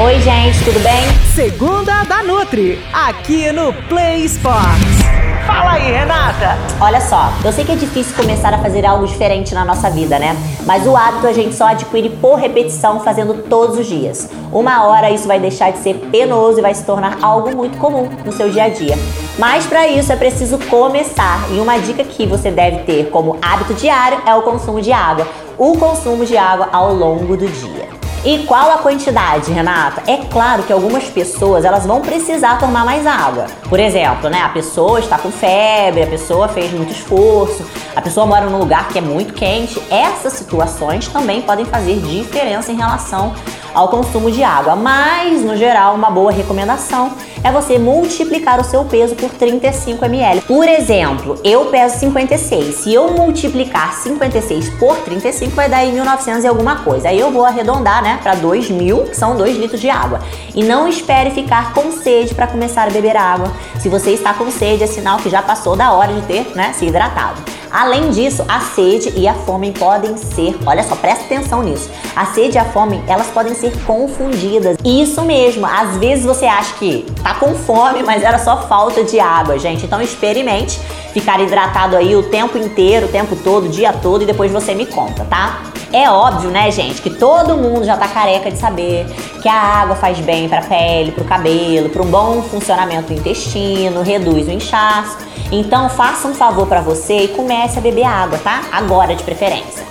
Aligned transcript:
Oi, 0.00 0.20
gente, 0.20 0.64
tudo 0.64 0.78
bem? 0.78 1.02
Segunda 1.34 2.04
da 2.04 2.22
Nutri, 2.22 2.78
aqui 2.92 3.50
no 3.50 3.72
Play 3.88 4.26
Sports. 4.26 5.02
Fala 5.44 5.72
aí, 5.72 5.90
Renata! 5.90 6.56
Olha 6.80 7.00
só, 7.00 7.32
eu 7.44 7.52
sei 7.52 7.64
que 7.64 7.72
é 7.72 7.74
difícil 7.74 8.14
começar 8.14 8.54
a 8.54 8.58
fazer 8.58 8.86
algo 8.86 9.04
diferente 9.08 9.52
na 9.52 9.64
nossa 9.64 9.90
vida, 9.90 10.16
né? 10.16 10.36
Mas 10.64 10.86
o 10.86 10.96
hábito 10.96 11.26
a 11.26 11.32
gente 11.32 11.52
só 11.52 11.66
adquire 11.66 12.10
por 12.10 12.38
repetição, 12.38 13.00
fazendo 13.00 13.42
todos 13.48 13.76
os 13.76 13.88
dias. 13.88 14.30
Uma 14.52 14.86
hora 14.86 15.10
isso 15.10 15.26
vai 15.26 15.40
deixar 15.40 15.72
de 15.72 15.78
ser 15.78 15.94
penoso 16.12 16.60
e 16.60 16.62
vai 16.62 16.74
se 16.74 16.84
tornar 16.84 17.18
algo 17.20 17.56
muito 17.56 17.76
comum 17.78 18.08
no 18.24 18.30
seu 18.30 18.48
dia 18.50 18.64
a 18.64 18.68
dia. 18.68 18.96
Mas 19.36 19.66
para 19.66 19.88
isso 19.88 20.12
é 20.12 20.16
preciso 20.16 20.58
começar. 20.70 21.44
E 21.50 21.58
uma 21.58 21.76
dica 21.76 22.04
que 22.04 22.24
você 22.24 22.52
deve 22.52 22.84
ter 22.84 23.10
como 23.10 23.36
hábito 23.42 23.74
diário 23.74 24.22
é 24.24 24.32
o 24.32 24.42
consumo 24.42 24.80
de 24.80 24.92
água. 24.92 25.26
O 25.58 25.76
consumo 25.76 26.24
de 26.24 26.36
água 26.36 26.68
ao 26.70 26.94
longo 26.94 27.36
do 27.36 27.48
dia. 27.48 27.87
E 28.28 28.40
qual 28.40 28.70
a 28.70 28.76
quantidade, 28.76 29.50
Renata? 29.50 30.02
É 30.06 30.18
claro 30.18 30.62
que 30.62 30.70
algumas 30.70 31.04
pessoas 31.04 31.64
elas 31.64 31.86
vão 31.86 32.02
precisar 32.02 32.58
tomar 32.58 32.84
mais 32.84 33.06
água. 33.06 33.46
Por 33.70 33.80
exemplo, 33.80 34.28
né, 34.28 34.42
a 34.42 34.50
pessoa 34.50 35.00
está 35.00 35.16
com 35.16 35.30
febre, 35.30 36.02
a 36.02 36.06
pessoa 36.06 36.46
fez 36.46 36.70
muito 36.70 36.92
esforço, 36.92 37.64
a 37.96 38.02
pessoa 38.02 38.26
mora 38.26 38.44
num 38.44 38.58
lugar 38.58 38.88
que 38.88 38.98
é 38.98 39.00
muito 39.00 39.32
quente. 39.32 39.82
Essas 39.90 40.34
situações 40.34 41.08
também 41.08 41.40
podem 41.40 41.64
fazer 41.64 42.00
diferença 42.00 42.70
em 42.70 42.76
relação 42.76 43.32
ao 43.74 43.88
consumo 43.88 44.30
de 44.30 44.42
água. 44.42 44.76
Mas, 44.76 45.42
no 45.42 45.56
geral, 45.56 45.94
uma 45.94 46.10
boa 46.10 46.32
recomendação 46.32 47.12
é 47.42 47.52
você 47.52 47.78
multiplicar 47.78 48.60
o 48.60 48.64
seu 48.64 48.84
peso 48.84 49.14
por 49.14 49.30
35 49.30 50.04
ml. 50.04 50.40
Por 50.42 50.68
exemplo, 50.68 51.38
eu 51.44 51.66
peso 51.66 51.98
56. 51.98 52.74
Se 52.74 52.92
eu 52.92 53.12
multiplicar 53.12 53.92
56 53.94 54.70
por 54.70 54.96
35, 54.98 55.54
vai 55.54 55.68
dar 55.68 55.84
em 55.84 55.92
1900 55.92 56.44
e 56.44 56.46
alguma 56.46 56.76
coisa. 56.76 57.08
Aí 57.08 57.18
eu 57.18 57.30
vou 57.30 57.44
arredondar, 57.44 58.02
né, 58.02 58.18
para 58.22 58.34
2000, 58.34 59.04
que 59.04 59.16
são 59.16 59.36
2 59.36 59.56
litros 59.56 59.80
de 59.80 59.90
água. 59.90 60.20
E 60.54 60.64
não 60.64 60.88
espere 60.88 61.30
ficar 61.30 61.72
com 61.72 61.92
sede 61.92 62.34
para 62.34 62.46
começar 62.46 62.88
a 62.88 62.90
beber 62.90 63.16
água. 63.16 63.52
Se 63.78 63.88
você 63.88 64.10
está 64.10 64.34
com 64.34 64.50
sede, 64.50 64.82
é 64.82 64.86
sinal 64.86 65.18
que 65.18 65.30
já 65.30 65.42
passou 65.42 65.76
da 65.76 65.92
hora 65.92 66.12
de 66.12 66.22
ter, 66.22 66.52
né, 66.54 66.72
se 66.72 66.86
hidratado. 66.86 67.57
Além 67.70 68.10
disso, 68.10 68.44
a 68.48 68.60
sede 68.60 69.12
e 69.16 69.28
a 69.28 69.34
fome 69.34 69.72
podem 69.72 70.16
ser, 70.16 70.56
olha 70.66 70.82
só, 70.82 70.96
presta 70.96 71.24
atenção 71.24 71.62
nisso. 71.62 71.90
A 72.16 72.26
sede 72.26 72.56
e 72.56 72.58
a 72.58 72.64
fome, 72.64 73.02
elas 73.06 73.28
podem 73.28 73.54
ser 73.54 73.76
confundidas. 73.84 74.76
Isso 74.84 75.22
mesmo, 75.22 75.66
às 75.66 75.96
vezes 75.96 76.24
você 76.24 76.46
acha 76.46 76.74
que 76.74 77.06
tá 77.22 77.34
com 77.34 77.54
fome, 77.54 78.02
mas 78.02 78.22
era 78.22 78.38
só 78.38 78.62
falta 78.68 79.04
de 79.04 79.20
água, 79.20 79.58
gente. 79.58 79.84
Então 79.84 80.00
experimente 80.00 80.78
ficar 81.12 81.40
hidratado 81.40 81.96
aí 81.96 82.14
o 82.14 82.22
tempo 82.24 82.56
inteiro, 82.56 83.06
o 83.06 83.08
tempo 83.08 83.36
todo, 83.36 83.66
o 83.66 83.68
dia 83.68 83.92
todo 83.92 84.22
e 84.22 84.26
depois 84.26 84.50
você 84.50 84.74
me 84.74 84.86
conta, 84.86 85.24
tá? 85.24 85.62
É 85.92 86.10
óbvio, 86.10 86.50
né, 86.50 86.70
gente, 86.70 87.00
que 87.00 87.08
todo 87.08 87.56
mundo 87.56 87.84
já 87.84 87.96
tá 87.96 88.06
careca 88.06 88.50
de 88.50 88.58
saber 88.58 89.06
que 89.40 89.48
a 89.48 89.54
água 89.54 89.96
faz 89.96 90.18
bem 90.18 90.46
para 90.46 90.58
a 90.58 90.62
pele, 90.62 91.12
para 91.12 91.24
o 91.24 91.26
cabelo, 91.26 91.88
para 91.88 92.02
bom 92.02 92.42
funcionamento 92.42 93.08
do 93.08 93.14
intestino, 93.14 94.02
reduz 94.02 94.46
o 94.48 94.50
inchaço. 94.50 95.16
Então, 95.50 95.88
faça 95.88 96.28
um 96.28 96.34
favor 96.34 96.66
para 96.66 96.80
você 96.80 97.24
e 97.24 97.28
comece 97.28 97.78
a 97.78 97.82
beber 97.82 98.04
água, 98.04 98.38
tá? 98.38 98.62
Agora 98.70 99.14
de 99.14 99.22
preferência. 99.22 99.86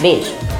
Beijo. 0.00 0.57